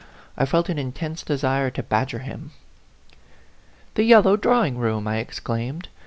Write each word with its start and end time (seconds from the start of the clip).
I 0.35 0.45
felt 0.47 0.67
an 0.67 0.79
intense 0.79 1.21
desire 1.21 1.69
to 1.69 1.83
badger 1.83 2.17
him." 2.25 2.53
The 3.93 4.01
yellow 4.03 4.35
drawing 4.35 4.79
room!" 4.79 5.07
I 5.07 5.17
exclaimed. 5.17 5.89